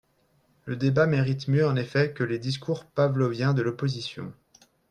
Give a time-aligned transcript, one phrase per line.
[0.65, 4.33] Le débat mérite mieux en effet que les discours pavloviens de l’opposition.